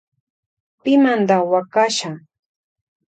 [0.83, 2.09] Pimanda huakasha.